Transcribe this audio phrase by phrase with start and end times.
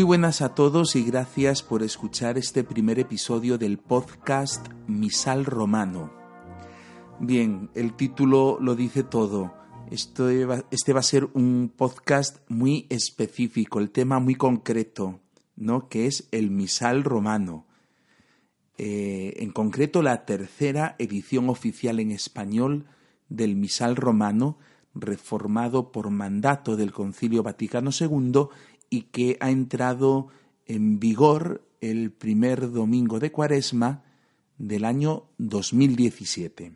[0.00, 6.10] buenas a todos y gracias por escuchar este primer episodio del podcast Misal Romano.
[7.20, 9.52] Bien, el título lo dice todo.
[9.90, 15.20] este va a ser un podcast muy específico, el tema muy concreto,
[15.56, 15.90] ¿no?
[15.90, 17.66] Que es el Misal Romano.
[18.78, 22.86] Eh, en concreto, la tercera edición oficial en español
[23.28, 24.56] del Misal Romano,
[24.94, 28.48] reformado por mandato del Concilio Vaticano II
[28.92, 30.28] y que ha entrado
[30.66, 34.04] en vigor el primer domingo de Cuaresma
[34.58, 36.74] del año 2017.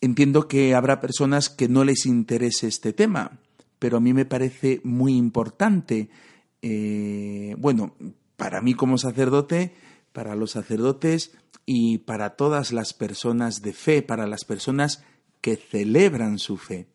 [0.00, 3.38] Entiendo que habrá personas que no les interese este tema,
[3.78, 6.10] pero a mí me parece muy importante.
[6.60, 7.94] Eh, bueno,
[8.36, 9.76] para mí como sacerdote,
[10.12, 15.04] para los sacerdotes y para todas las personas de fe, para las personas
[15.40, 16.88] que celebran su fe.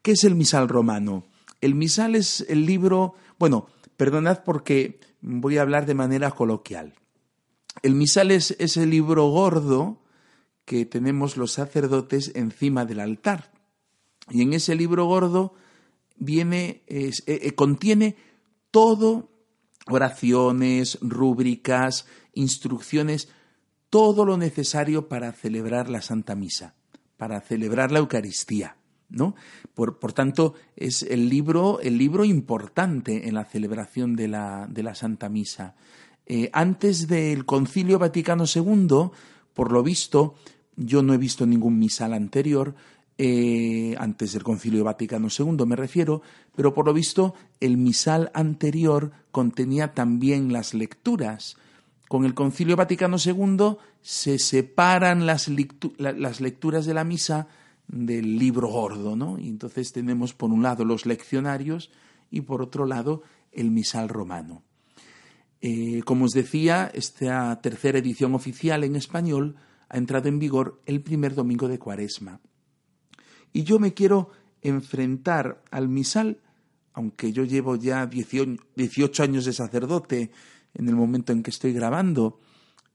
[0.00, 1.26] ¿Qué es el misal romano?
[1.60, 6.94] El misal es el libro, bueno, perdonad porque voy a hablar de manera coloquial.
[7.82, 10.02] El misal es ese libro gordo
[10.64, 13.52] que tenemos los sacerdotes encima del altar.
[14.30, 15.54] Y en ese libro gordo
[16.16, 18.16] viene, eh, eh, contiene
[18.70, 19.30] todo,
[19.86, 23.28] oraciones, rúbricas, instrucciones,
[23.90, 26.74] todo lo necesario para celebrar la Santa Misa,
[27.16, 28.76] para celebrar la Eucaristía.
[29.08, 29.34] ¿No?
[29.74, 34.94] Por, tanto, es el libro, el libro importante en la celebración de la, de la
[34.94, 35.74] Santa Misa.
[36.26, 39.10] Eh, antes del Concilio Vaticano II,
[39.54, 40.34] por lo visto,
[40.76, 42.74] yo no he visto ningún misal anterior,
[43.18, 46.20] eh, antes del Concilio Vaticano II me refiero,
[46.54, 51.56] pero por lo visto el misal anterior contenía también las lecturas.
[52.08, 55.50] Con el Concilio Vaticano II se separan las,
[55.98, 57.48] las lecturas de la misa
[57.88, 59.38] del libro gordo, ¿no?
[59.38, 61.90] Y entonces tenemos por un lado los leccionarios
[62.30, 64.62] y por otro lado el misal romano.
[65.60, 69.56] Eh, como os decía, esta tercera edición oficial en español
[69.88, 72.40] ha entrado en vigor el primer domingo de Cuaresma.
[73.52, 74.30] Y yo me quiero
[74.60, 76.40] enfrentar al misal,
[76.92, 80.30] aunque yo llevo ya 18 años de sacerdote
[80.74, 82.40] en el momento en que estoy grabando,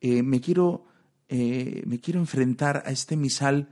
[0.01, 0.85] eh, me, quiero,
[1.29, 3.69] eh, me quiero enfrentar a este misal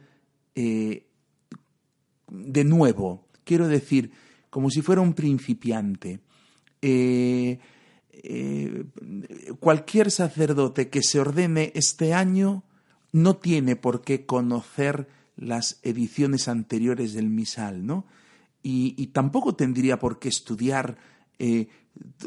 [2.29, 4.11] de nuevo, quiero decir,
[4.49, 6.19] como si fuera un principiante.
[6.81, 7.59] Eh,
[8.11, 8.85] eh,
[9.59, 12.63] cualquier sacerdote que se ordene este año
[13.11, 18.05] no tiene por qué conocer las ediciones anteriores del misal, ¿no?
[18.61, 20.97] Y, tampoco tendría por qué estudiar
[21.39, 21.69] eh,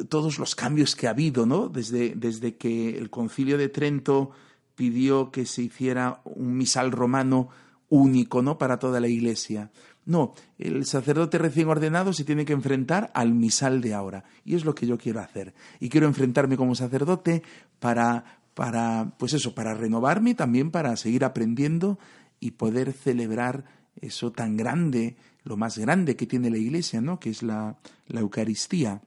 [0.09, 1.69] todos los cambios que ha habido, ¿no?
[1.69, 4.31] Desde, desde que el concilio de Trento
[4.75, 7.51] pidió que se hiciera un misal romano
[7.91, 8.57] único, ¿no?
[8.57, 9.71] Para toda la iglesia.
[10.05, 14.25] No, el sacerdote recién ordenado se tiene que enfrentar al misal de ahora.
[14.45, 15.55] Y es lo que yo quiero hacer.
[15.79, 17.43] Y quiero enfrentarme como sacerdote
[17.79, 21.99] para, para, pues eso, para renovarme, también para seguir aprendiendo
[22.41, 23.65] y poder celebrar
[24.01, 27.21] eso tan grande, lo más grande que tiene la Iglesia, ¿no?
[27.21, 27.77] Que es la,
[28.09, 29.03] la Eucaristía.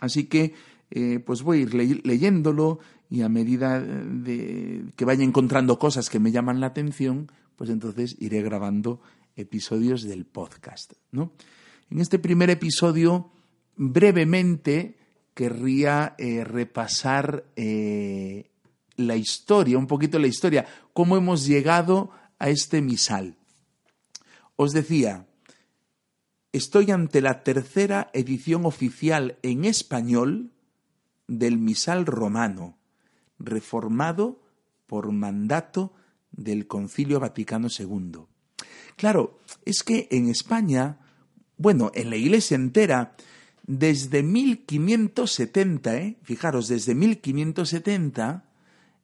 [0.00, 0.54] Así que,
[0.90, 6.18] eh, pues voy a ir leyéndolo y a medida de que vaya encontrando cosas que
[6.18, 9.00] me llaman la atención, pues entonces iré grabando
[9.36, 10.94] episodios del podcast.
[11.12, 11.32] ¿no?
[11.90, 13.30] En este primer episodio,
[13.76, 14.98] brevemente,
[15.34, 18.50] querría eh, repasar eh,
[18.96, 23.36] la historia, un poquito la historia, cómo hemos llegado a este misal.
[24.56, 25.26] Os decía,
[26.52, 30.52] estoy ante la tercera edición oficial en español
[31.28, 32.78] del misal romano,
[33.38, 34.42] reformado
[34.86, 35.92] por mandato
[36.30, 38.26] del Concilio Vaticano II.
[38.96, 40.98] Claro, es que en España,
[41.58, 43.14] bueno, en la Iglesia entera,
[43.66, 46.16] desde 1570, ¿eh?
[46.22, 48.44] fijaros, desde 1570,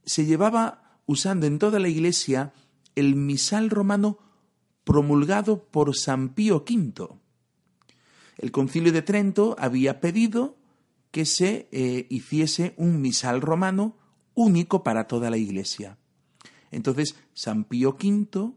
[0.04, 2.52] se llevaba usando en toda la Iglesia
[2.94, 4.18] el misal romano
[4.84, 7.08] promulgado por San Pío V.
[8.38, 10.56] El concilio de Trento había pedido
[11.10, 13.96] que se eh, hiciese un misal romano
[14.34, 15.98] único para toda la Iglesia.
[16.70, 18.54] Entonces, San Pío V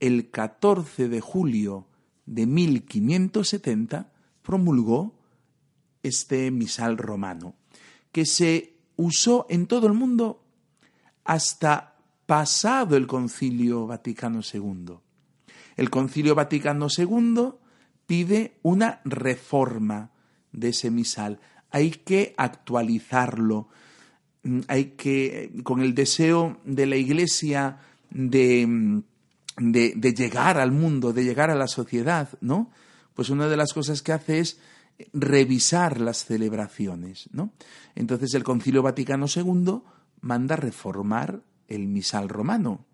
[0.00, 1.86] el 14 de julio
[2.26, 4.12] de 1570
[4.42, 5.14] promulgó
[6.02, 7.54] este misal romano,
[8.12, 10.42] que se usó en todo el mundo
[11.24, 11.96] hasta
[12.26, 14.94] pasado el Concilio Vaticano II.
[15.76, 17.52] El Concilio Vaticano II
[18.06, 20.10] pide una reforma
[20.52, 21.40] de ese misal.
[21.70, 23.68] Hay que actualizarlo,
[24.68, 27.78] hay que, con el deseo de la Iglesia
[28.10, 29.02] de
[29.56, 32.70] de, llegar al mundo, de llegar a la sociedad, ¿no?
[33.14, 34.60] Pues una de las cosas que hace es
[35.12, 37.52] revisar las celebraciones, ¿no?
[37.94, 39.80] Entonces el Concilio Vaticano II
[40.20, 42.84] manda reformar el misal romano.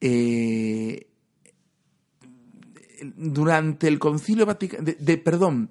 [0.00, 1.08] Eh,
[3.02, 5.70] durante el Concilio Vaticano, de, perdón,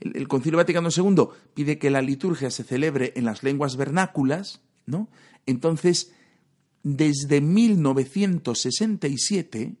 [0.00, 5.08] el, Concilio Vaticano II pide que la liturgia se celebre en las lenguas vernáculas, ¿no?
[5.46, 6.12] Entonces,
[6.82, 9.76] desde 1967,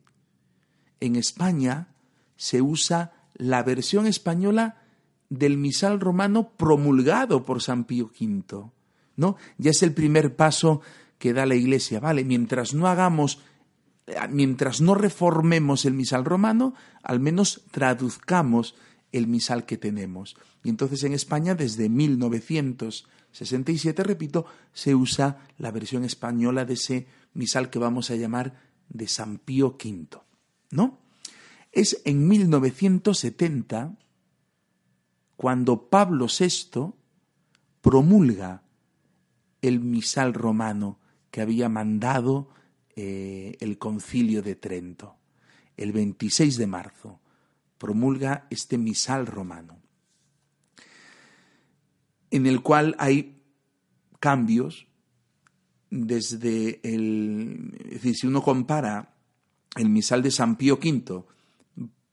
[1.00, 1.88] en España
[2.36, 4.82] se usa la versión española
[5.28, 8.70] del misal romano promulgado por San Pío V,
[9.16, 9.36] ¿no?
[9.58, 10.82] Ya es el primer paso
[11.18, 12.24] que da la Iglesia, ¿vale?
[12.24, 13.40] Mientras no hagamos
[14.30, 18.74] mientras no reformemos el misal romano, al menos traduzcamos
[19.12, 20.36] el misal que tenemos.
[20.64, 27.70] Y entonces en España, desde 1967, repito, se usa la versión española de ese misal
[27.70, 30.18] que vamos a llamar de San Pío V.
[30.70, 30.98] ¿No?
[31.70, 33.96] Es en 1970
[35.36, 36.92] cuando Pablo VI
[37.80, 38.62] promulga
[39.60, 40.98] el misal romano
[41.30, 42.50] que había mandado
[42.94, 45.16] eh, el concilio de Trento.
[45.76, 47.21] El 26 de marzo
[47.82, 49.76] promulga este misal romano,
[52.30, 53.42] en el cual hay
[54.20, 54.86] cambios
[55.90, 57.76] desde el...
[57.86, 59.16] Es decir, si uno compara
[59.74, 61.24] el misal de San Pío V,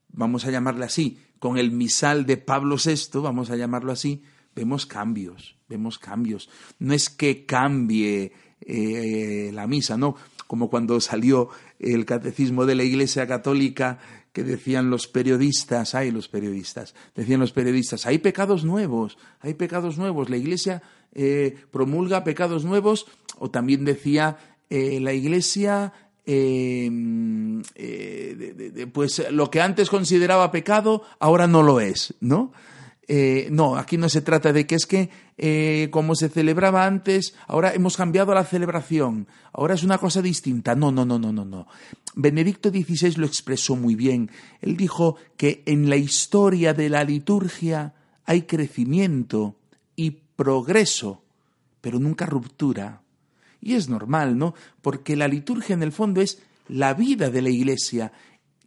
[0.08, 4.24] vamos a llamarle así, con el misal de Pablo VI, vamos a llamarlo así,
[4.56, 6.50] vemos cambios, vemos cambios.
[6.80, 10.16] No es que cambie eh, la misa, no,
[10.48, 14.00] como cuando salió el catecismo de la Iglesia Católica
[14.34, 19.98] que decían los periodistas, hay los periodistas, decían los periodistas, hay pecados nuevos, hay pecados
[19.98, 20.82] nuevos, la Iglesia
[21.14, 23.08] eh, promulga pecados nuevos,
[23.40, 24.38] o también decía
[24.70, 25.94] eh, la Iglesia
[26.26, 26.92] eh,
[28.94, 32.52] pues lo que antes consideraba pecado ahora no lo es, ¿no?
[33.12, 37.34] Eh, no, aquí no se trata de que es que eh, como se celebraba antes,
[37.48, 40.76] ahora hemos cambiado la celebración, ahora es una cosa distinta.
[40.76, 41.66] No, no, no, no, no, no.
[42.14, 44.30] Benedicto XVI lo expresó muy bien.
[44.62, 47.96] Él dijo que en la historia de la liturgia
[48.26, 49.56] hay crecimiento
[49.96, 51.24] y progreso,
[51.82, 53.02] pero nunca ruptura.
[53.60, 54.54] Y es normal, ¿no?
[54.84, 58.12] Porque la liturgia en el fondo es la vida de la iglesia,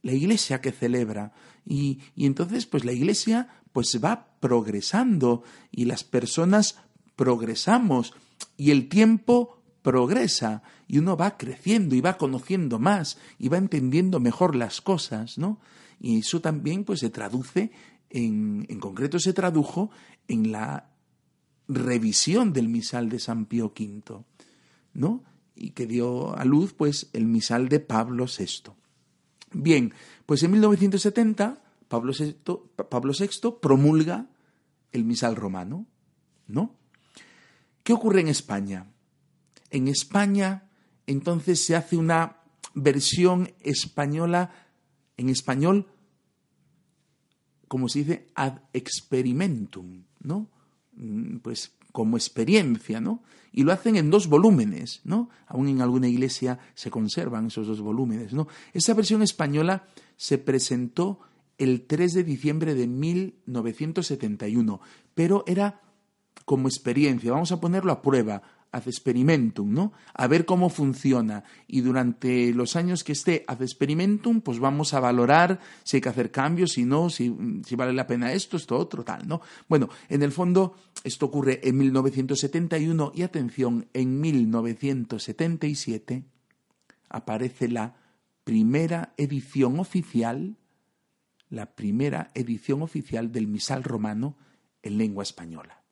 [0.02, 1.32] la iglesia que celebra.
[1.64, 6.78] Y, y entonces, pues la iglesia pues va progresando y las personas
[7.16, 8.14] progresamos
[8.56, 14.20] y el tiempo progresa y uno va creciendo y va conociendo más y va entendiendo
[14.20, 15.60] mejor las cosas, ¿no?
[16.00, 17.70] Y eso también pues se traduce
[18.10, 19.90] en, en concreto se tradujo
[20.28, 20.90] en la
[21.68, 24.24] revisión del misal de San Pío V,
[24.94, 25.24] ¿no?
[25.54, 28.72] Y que dio a luz pues el misal de Pablo VI.
[29.52, 29.92] Bien,
[30.26, 31.61] pues en 1970
[31.92, 34.26] Pablo VI, promulga
[34.92, 35.86] el misal romano,
[36.46, 36.74] ¿no?
[37.82, 38.86] ¿Qué ocurre en España?
[39.70, 40.70] En España,
[41.06, 42.38] entonces se hace una
[42.72, 44.50] versión española,
[45.18, 45.86] en español,
[47.68, 50.48] como se dice, ad experimentum, ¿no?
[50.94, 53.22] Mm, pues como experiencia, ¿no?
[53.52, 55.28] Y lo hacen en dos volúmenes, ¿no?
[55.46, 58.48] Aún en alguna iglesia se conservan esos dos volúmenes, ¿no?
[58.72, 61.20] Esa versión española se presentó
[61.58, 64.80] el 3 de diciembre de 1971,
[65.14, 65.80] pero era
[66.44, 68.42] como experiencia, vamos a ponerlo a prueba,
[68.72, 69.92] ad experimentum, ¿no?
[70.14, 71.44] A ver cómo funciona.
[71.66, 76.08] Y durante los años que esté ad experimentum, pues vamos a valorar si hay que
[76.08, 77.28] hacer cambios, si no, si,
[77.76, 79.42] vale la pena esto, esto, otro, tal, ¿no?
[79.68, 86.24] Bueno, en el fondo, esto ocurre en 1971 y atención, en 1977
[87.10, 87.96] aparece la
[88.44, 90.56] primera edición oficial
[91.52, 94.38] la primera edición oficial del misal romano
[94.82, 95.82] en lengua española.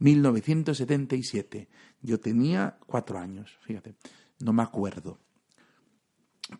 [0.00, 1.66] 1977.
[2.02, 3.94] Yo tenía cuatro años, fíjate,
[4.38, 5.18] no me acuerdo.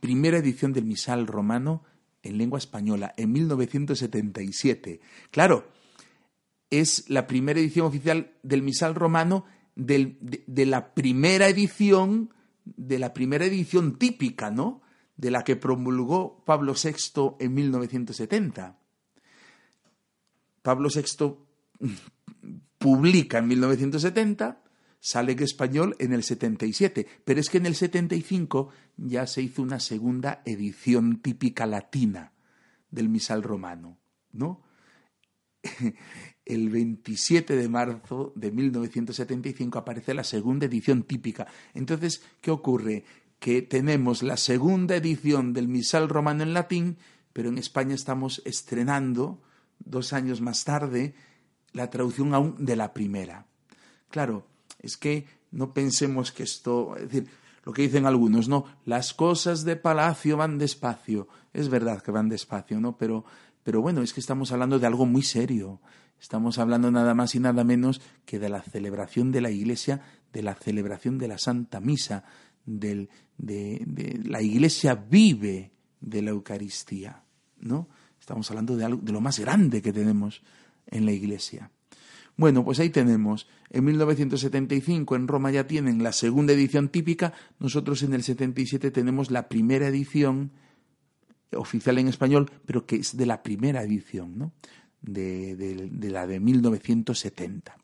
[0.00, 1.84] Primera edición del misal romano
[2.22, 5.02] en lengua española en 1977.
[5.30, 5.68] Claro,
[6.70, 9.44] es la primera edición oficial del misal romano
[9.76, 12.32] de, de, la primera edición,
[12.64, 14.80] de la primera edición típica, ¿no?
[15.18, 18.78] De la que promulgó Pablo VI en 1970.
[20.62, 21.34] Pablo VI
[22.78, 24.62] publica en 1970,
[25.00, 29.60] sale en español en el 77, pero es que en el 75 ya se hizo
[29.60, 32.32] una segunda edición típica latina
[32.90, 33.98] del misal romano,
[34.32, 34.62] ¿no?
[36.44, 41.46] El 27 de marzo de 1975 aparece la segunda edición típica.
[41.75, 43.04] Entonces, ¿qué ocurre?
[43.38, 46.99] Que tenemos la segunda edición del Misal Romano en latín,
[47.33, 49.40] pero en España estamos estrenando
[49.78, 51.14] dos años más tarde,
[51.73, 53.47] la traducción aún de la primera.
[54.11, 54.47] Claro,
[54.80, 57.28] es que no pensemos que esto, es decir,
[57.64, 61.28] lo que dicen algunos, no, las cosas de palacio van despacio.
[61.52, 62.97] Es verdad que van despacio, ¿no?
[62.97, 63.25] Pero,
[63.62, 65.80] pero bueno, es que estamos hablando de algo muy serio.
[66.21, 70.00] Estamos hablando nada más y nada menos que de la celebración de la Iglesia,
[70.33, 72.25] de la celebración de la Santa Misa,
[72.68, 73.08] de,
[74.25, 77.22] la Iglesia vive de la Eucaristía,
[77.60, 77.88] ¿no?
[78.20, 80.42] Estamos hablando de, algo, de lo más grande que tenemos
[80.87, 81.70] en la Iglesia.
[82.37, 83.48] Bueno, pues ahí tenemos.
[83.70, 89.30] En 1975 en Roma ya tienen la segunda edición típica, nosotros en el 77 tenemos
[89.30, 90.52] la primera edición
[91.52, 94.52] oficial en español, pero que es de la primera edición, ¿no?
[95.00, 97.76] De, de la de 1970.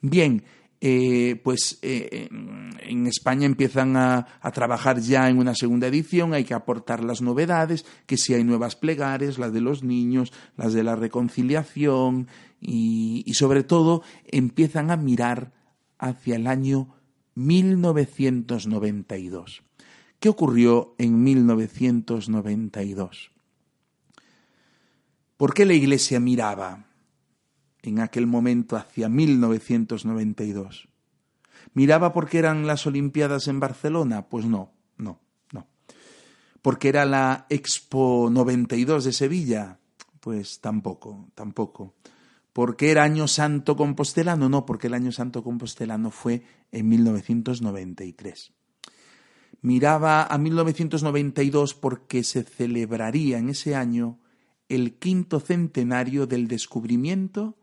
[0.00, 0.44] Bien,
[0.86, 6.44] eh, pues eh, en España empiezan a, a, trabajar ya en una segunda edición, hay
[6.44, 10.84] que aportar las novedades, que si hay nuevas plegares, las de los niños, las de
[10.84, 12.28] la reconciliación
[12.60, 15.54] y, y sobre todo empiezan a mirar
[15.98, 16.94] hacia el año
[17.34, 19.62] 1992.
[20.20, 23.30] ¿Qué ocurrió en 1992?
[25.38, 26.88] ¿Por qué la Iglesia miraba?
[27.84, 30.88] En aquel momento hacia 1992.
[31.74, 34.26] ¿Miraba porque eran las Olimpiadas en Barcelona?
[34.28, 35.20] Pues no, no,
[35.52, 35.66] no.
[36.62, 39.78] ¿Porque era la Expo 92 de Sevilla?
[40.20, 41.94] Pues tampoco, tampoco.
[42.54, 44.48] ¿Porque era Año Santo Compostelano?
[44.48, 48.52] No, porque el Año Santo Compostelano fue en 1993.
[49.60, 54.20] Miraba a 1992 porque se celebraría en ese año
[54.70, 57.58] el quinto centenario del descubrimiento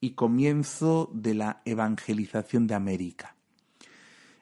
[0.00, 3.36] y comienzo de la evangelización de América.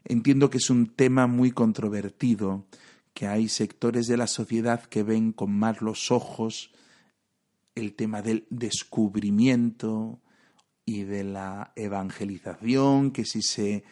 [0.05, 2.67] Entiendo que es un tema muy controvertido,
[3.15, 6.73] que hay sectores de la sociedad que ven con más los ojos
[7.75, 10.21] el tema del descubrimiento
[10.85, 13.85] y de la evangelización, que si se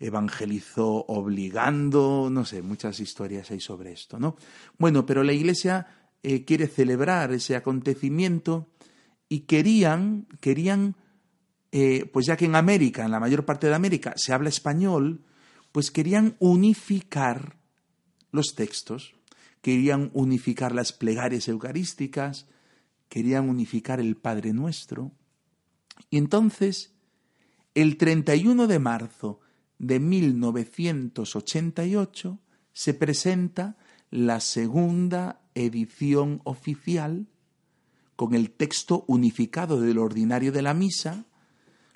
[0.00, 4.36] evangelizó obligando, no sé, muchas historias hay sobre esto, ¿no?
[4.78, 5.86] Bueno, pero la Iglesia
[6.22, 8.68] eh, quiere celebrar ese acontecimiento
[9.28, 10.96] y querían, querían,
[11.72, 15.24] eh, pues ya que en América, en la mayor parte de América, se habla español,
[15.72, 17.56] pues querían unificar
[18.30, 19.14] los textos,
[19.60, 22.46] querían unificar las plegarias eucarísticas,
[23.08, 25.12] querían unificar el Padre Nuestro.
[26.10, 26.92] Y entonces,
[27.74, 29.40] el 31 de marzo
[29.78, 32.38] de 1988,
[32.72, 33.76] se presenta
[34.10, 37.28] la segunda edición oficial
[38.16, 41.24] con el texto unificado del ordinario de la misa.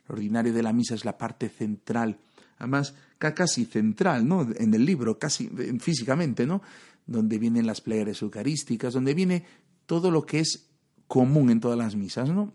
[0.09, 2.19] El ordinario de la misa es la parte central,
[2.59, 4.47] además casi central, ¿no?
[4.57, 5.49] En el libro, casi
[5.81, 6.63] físicamente, ¿no?
[7.07, 9.45] Donde vienen las plegarias eucarísticas, donde viene
[9.87, 10.69] todo lo que es
[11.07, 12.53] común en todas las misas, ¿no?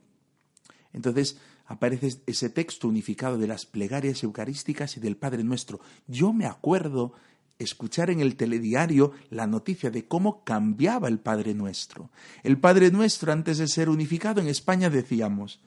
[0.94, 5.80] Entonces aparece ese texto unificado de las plegarias eucarísticas y del Padre Nuestro.
[6.08, 7.14] Yo me acuerdo
[7.60, 12.10] escuchar en el telediario la noticia de cómo cambiaba el Padre Nuestro.
[12.44, 15.62] El Padre Nuestro, antes de ser unificado en España, decíamos,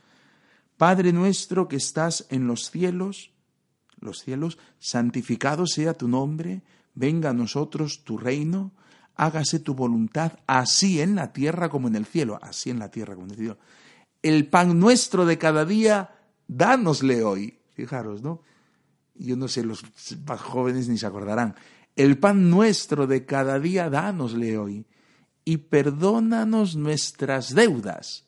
[0.77, 3.33] Padre Nuestro que estás en los cielos,
[3.99, 6.63] los cielos, santificado sea tu nombre,
[6.95, 8.73] venga a nosotros tu reino,
[9.15, 13.15] hágase tu voluntad, así en la tierra como en el cielo, así en la tierra
[13.15, 13.59] como en el cielo.
[14.23, 16.17] El pan nuestro de cada día,
[16.49, 17.59] dánosle hoy.
[17.75, 18.41] Fijaros, ¿no?
[19.15, 19.85] Yo no sé, los
[20.27, 21.55] más jóvenes ni se acordarán.
[21.97, 24.87] El pan nuestro de cada día dánosle hoy,
[25.47, 28.27] y perdónanos nuestras deudas,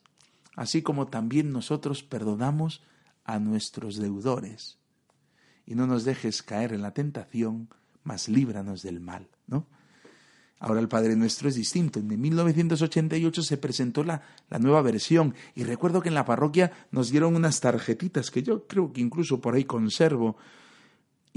[0.57, 2.83] así como también nosotros perdonamos
[3.25, 4.79] a nuestros deudores.
[5.67, 7.69] Y no nos dejes caer en la tentación,
[8.05, 9.67] mas líbranos del mal, ¿no?
[10.61, 12.01] Ahora el Padre Nuestro es distinto.
[12.01, 17.11] En 1988 se presentó la, la, nueva versión y recuerdo que en la parroquia nos
[17.11, 20.37] dieron unas tarjetitas que yo creo que incluso por ahí conservo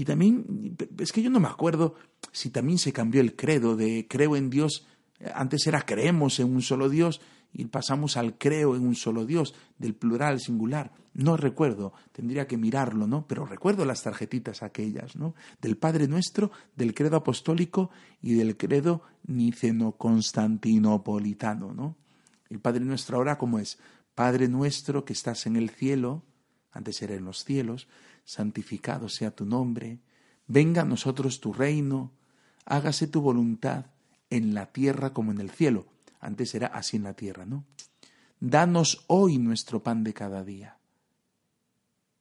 [0.02, 1.94] y también, es que yo no me acuerdo
[2.32, 4.88] si también se cambió el credo de creo en Dios,
[5.36, 7.22] antes era creemos en un solo Dios
[7.54, 10.92] y pasamos al creo en un solo Dios, del plural singular.
[11.14, 13.28] No recuerdo, tendría que mirarlo, ¿no?
[13.28, 15.36] Pero recuerdo las tarjetitas aquellas, ¿no?
[15.62, 17.92] Del Padre Nuestro, del credo apostólico
[18.24, 21.96] y del credo niceno-constantinopolitano, ¿no?
[22.50, 23.78] El Padre Nuestro ahora, ¿cómo es?
[24.16, 26.24] Padre Nuestro que estás en el cielo,
[26.72, 27.88] antes era en los cielos,
[28.24, 30.00] santificado sea tu nombre,
[30.48, 32.12] venga a nosotros tu reino,
[32.66, 33.86] hágase tu voluntad
[34.30, 35.86] en la tierra como en el cielo.
[36.20, 37.66] Antes era así en la tierra, ¿no?
[38.40, 40.78] Danos hoy nuestro pan de cada día.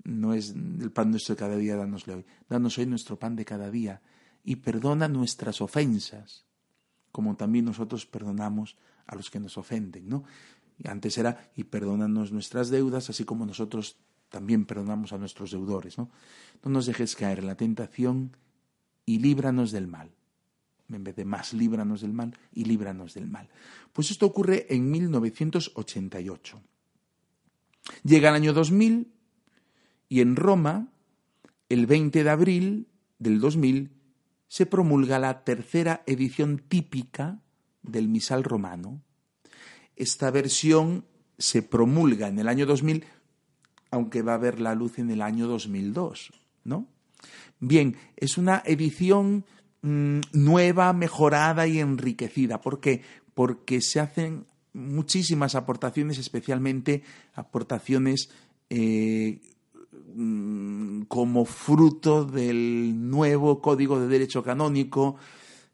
[0.05, 2.27] No es el pan nuestro de cada día, danosle hoy.
[2.49, 4.01] Danos hoy nuestro pan de cada día
[4.43, 6.47] y perdona nuestras ofensas,
[7.13, 8.77] como también nosotros perdonamos
[9.07, 10.25] a los que nos ofenden, ¿no?
[10.85, 13.99] Antes era, y perdónanos nuestras deudas, así como nosotros
[14.31, 15.99] también perdonamos a nuestros deudores.
[15.99, 16.11] ¿no?
[16.65, 18.37] no nos dejes caer en la tentación
[19.05, 20.11] y líbranos del mal.
[20.89, 23.49] En vez de más, líbranos del mal y líbranos del mal.
[23.93, 26.61] Pues esto ocurre en 1988.
[28.05, 29.13] Llega el año 2000
[30.09, 30.89] y en Roma,
[31.69, 33.93] el 20 de abril del 2000,
[34.49, 37.41] se promulga la tercera edición típica
[37.83, 39.01] del misal romano.
[39.95, 41.05] Esta versión
[41.39, 43.05] se promulga en el año 2000,
[43.91, 46.31] aunque va a ver la luz en el año 2002,
[46.65, 46.87] ¿no?
[47.59, 49.45] Bien, es una edición
[49.83, 52.61] mm, nueva, mejorada y enriquecida.
[52.61, 53.03] ¿Por qué?
[53.35, 57.03] Porque se hacen muchísimas aportaciones, especialmente
[57.35, 58.31] aportaciones
[58.71, 59.41] eh,
[60.15, 65.17] mm, como fruto del nuevo Código de Derecho Canónico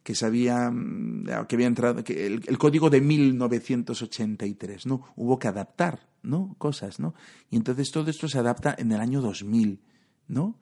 [0.06, 5.02] que se había, mm, que había entrado, que el, código de 1983, ¿no?
[5.16, 6.54] Hubo que adaptar, ¿no?
[6.58, 7.14] Cosas, ¿no?
[7.50, 9.80] Y entonces todo esto se adapta en el año 2000,
[10.28, 10.58] ¿no?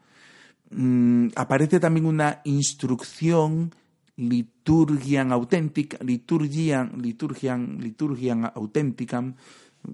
[0.71, 3.75] Mm, aparece también una instrucción
[4.17, 9.35] liturgian auténtica, liturgian, liturgian, liturgian auténtica,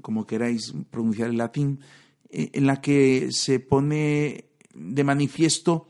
[0.02, 1.80] como queráis pronunciar el latín,
[2.28, 5.88] eh, en la que se pone de manifiesto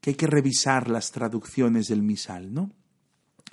[0.00, 2.70] que hay que revisar las traducciones del misal, ¿no?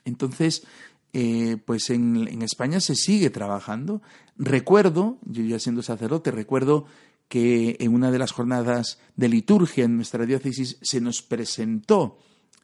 [0.06, 0.66] Entonces,
[1.14, 4.02] eh, pues en, en, España se sigue trabajando.
[4.36, 6.86] Recuerdo, yo ya siendo sacerdote, recuerdo
[7.28, 12.18] que en una de las jornadas de liturgia en nuestra diócesis se nos presentó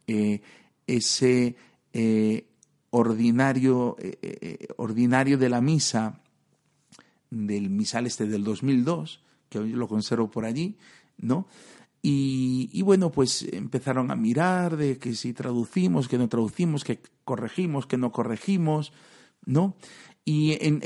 [0.07, 0.41] eh,
[0.87, 1.55] ese
[1.93, 2.47] eh,
[2.89, 3.95] ordinario,
[4.77, 6.19] ordinario de la misa
[7.29, 10.75] del misal este del 2002, que hoy lo conservo por allí,
[11.17, 11.47] ¿no?
[12.01, 17.85] Y, bueno, pues empezaron a mirar de que si traducimos, que no traducimos, que corregimos,
[17.85, 18.93] que no corregimos,
[19.45, 19.75] ¿no?
[20.23, 20.81] Y en,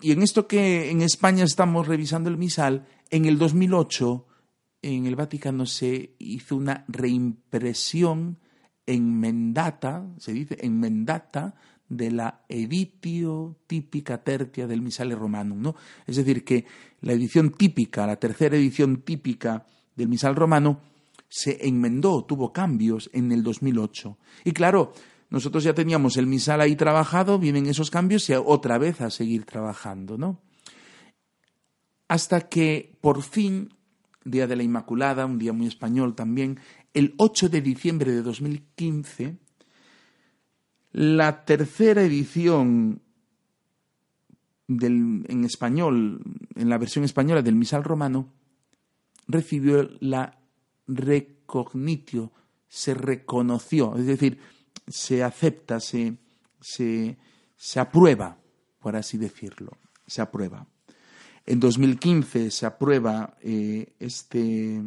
[0.00, 4.26] y en esto que en España estamos revisando el misal, en el 2008
[4.84, 8.38] en el Vaticano se hizo una reimpresión
[8.86, 11.54] enmendata, se dice enmendata,
[11.88, 15.76] de la editio típica tertia del Misale Romanum, ¿no?
[16.06, 16.66] Es decir, que
[17.00, 20.80] la edición típica, la tercera edición típica del misal romano
[21.28, 24.16] se enmendó, tuvo cambios en el 2008.
[24.44, 24.92] Y claro,
[25.30, 29.44] nosotros ya teníamos el misal ahí trabajado, vienen esos cambios y otra vez a seguir
[29.44, 30.40] trabajando, ¿no?
[32.06, 33.74] Hasta que por fin,
[34.24, 36.60] Día de la Inmaculada, un día muy español también,
[36.94, 39.36] el 8 de diciembre de 2015,
[40.92, 43.02] la tercera edición
[44.68, 46.22] del, en español,
[46.54, 48.32] en la versión española del misal romano,
[49.26, 50.38] recibió la
[50.86, 52.32] recognitio,
[52.68, 54.38] se reconoció, es decir,
[54.86, 56.16] se acepta, se,
[56.60, 57.16] se,
[57.56, 58.38] se aprueba,
[58.78, 60.66] por así decirlo, se aprueba.
[61.46, 64.80] En 2015 se aprueba eh, este,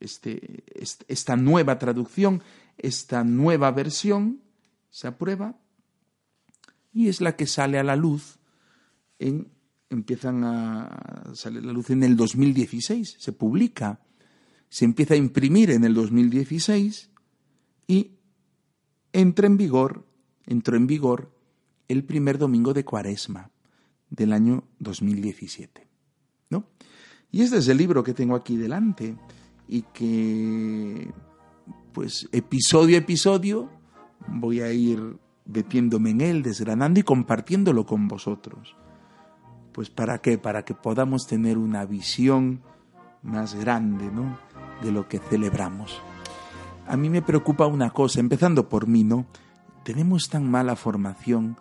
[0.00, 0.64] este,
[1.06, 2.42] esta nueva traducción,
[2.78, 4.40] esta nueva versión,
[4.90, 5.58] se aprueba
[6.92, 8.38] y es la que sale a la luz
[9.18, 9.51] en
[9.94, 14.00] empiezan a salir a la luz en el 2016, se publica,
[14.68, 17.10] se empieza a imprimir en el 2016
[17.86, 18.12] y
[19.12, 20.06] entra en vigor,
[20.46, 21.34] entró en vigor
[21.88, 23.50] el primer domingo de Cuaresma
[24.08, 25.86] del año 2017.
[26.50, 26.66] ¿no?
[27.30, 29.16] Y este es el libro que tengo aquí delante
[29.68, 31.10] y que,
[31.92, 33.70] pues, episodio a episodio
[34.28, 38.76] voy a ir metiéndome en él, desgranando y compartiéndolo con vosotros.
[39.72, 40.38] Pues para qué?
[40.38, 42.60] Para que podamos tener una visión
[43.22, 44.38] más grande, ¿no?
[44.82, 46.00] De lo que celebramos.
[46.86, 49.26] A mí me preocupa una cosa, empezando por mí, ¿no?
[49.84, 51.56] Tenemos tan mala formación.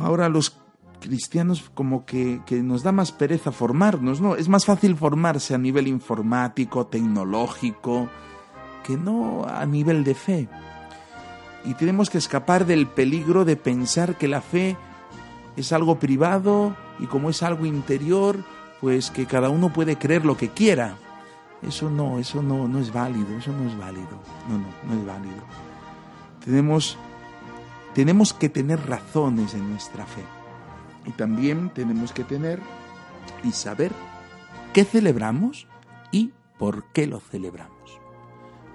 [0.00, 0.58] Ahora los
[1.00, 4.36] cristianos como que, que, nos da más pereza formarnos, ¿no?
[4.36, 8.08] Es más fácil formarse a nivel informático, tecnológico,
[8.84, 10.48] que no a nivel de fe.
[11.64, 14.76] Y tenemos que escapar del peligro de pensar que la fe
[15.56, 18.38] es algo privado y como es algo interior,
[18.80, 20.96] pues que cada uno puede creer lo que quiera.
[21.62, 24.20] Eso no, eso no, no es válido, eso no es válido.
[24.48, 25.42] No, no, no es válido.
[26.44, 26.96] Tenemos,
[27.94, 30.22] tenemos que tener razones en nuestra fe.
[31.06, 32.60] Y también tenemos que tener
[33.42, 33.92] y saber
[34.72, 35.66] qué celebramos
[36.12, 38.00] y por qué lo celebramos.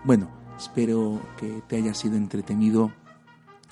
[0.03, 2.91] Bueno, espero que te haya sido entretenido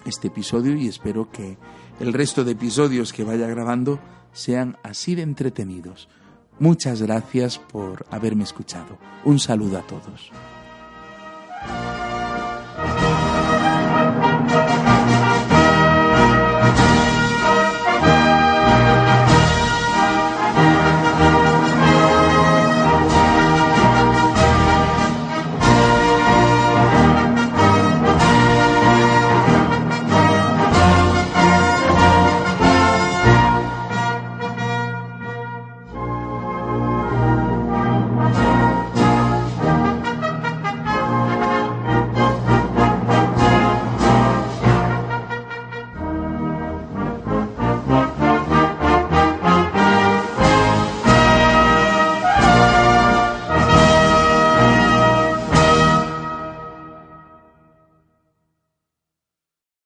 [0.05, 1.57] este episodio y espero que
[1.99, 3.99] el resto de episodios que vaya grabando
[4.33, 6.09] sean así de entretenidos.
[6.59, 8.97] Muchas gracias por haberme escuchado.
[9.23, 10.31] Un saludo a todos.